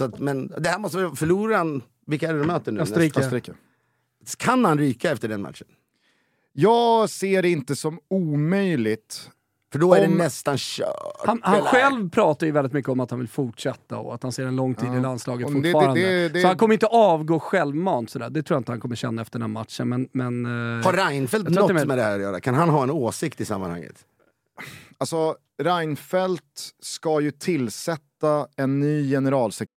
[0.00, 2.80] Så att, men det här måste väl, förlorar han, vilka är det de möter nu?
[2.80, 3.20] Österrike.
[3.20, 3.52] Österrike.
[4.36, 5.66] Kan han ryka efter den matchen?
[6.52, 9.30] Jag ser det inte som omöjligt.
[9.72, 11.26] För då är Om- det nästan kört.
[11.26, 14.32] Han, han själv pratar ju väldigt mycket om att han vill fortsätta och att han
[14.32, 16.00] ser en lång tid i landslaget Om det- det- fortfarande.
[16.00, 18.30] det- det- Så han kommer inte avgå självmant sådär.
[18.30, 19.88] Det tror jag inte han kommer känna efter den här matchen.
[19.88, 22.40] Men, men, eh, Har Reinfeldt något det är- med det här att göra?
[22.40, 24.04] Kan han ha en åsikt i sammanhanget?
[24.98, 29.79] Alltså, Reinfeldt ska ju tillsätta en ny generalsekreterare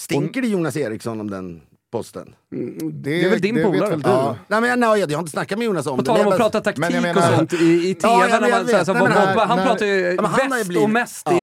[0.00, 2.34] Stinker det Jonas Eriksson om den posten?
[2.92, 4.00] Det är väl din polare?
[4.04, 4.36] Ja.
[4.48, 6.06] Nej, men jag, nej, jag har inte snackat med Jonas om På det.
[6.06, 7.56] tal men om jag att prata taktik Men jag menar- och sånt i,
[7.90, 8.14] i TV.
[8.14, 9.02] Ja, jag när man, vet, så här, så, vet.
[9.02, 11.36] Nej, men vad- här- vad- han pratar ju Ja, bäst och mest Ja.
[11.36, 11.38] i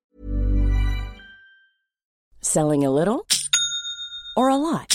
[2.41, 3.19] Selling a little
[4.35, 4.94] or a lot?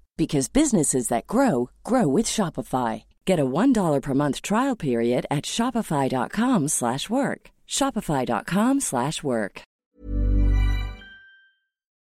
[0.17, 3.03] because businesses that grow grow with Shopify.
[3.25, 7.51] Get a $1 per month trial period at shopify.com/work.
[7.67, 9.63] shopify.com/work.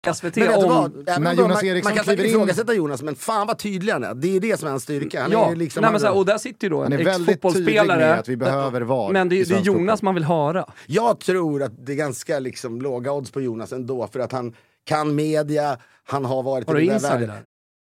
[0.08, 0.70] SVT Men vet du om...
[0.70, 1.10] vad?
[1.10, 4.04] Även när Jonas man, Eriksson man kan säkert ifrågasätta Jonas, men fan vad tydlig han
[4.04, 4.14] är.
[4.14, 5.22] Det är det som är hans styrka.
[5.22, 8.16] Han Ja, är liksom, nej, men så här, och där sitter ju då en ex-fotbollsspelare.
[8.16, 10.06] att vi behöver VAR Men det, det är Jonas fotboll.
[10.06, 10.66] man vill höra.
[10.88, 14.56] Jag tror att det är ganska liksom, låga odds på Jonas ändå, för att han
[14.86, 17.32] kan media, han har varit Har i den där världen.